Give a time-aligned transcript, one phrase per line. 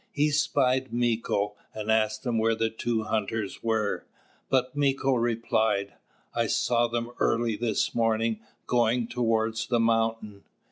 [0.11, 4.07] He spied Mīko, and asked him where the two hunters were;
[4.49, 5.93] but Mīko replied:
[6.33, 10.41] "I saw them early this morning going towards the mountain."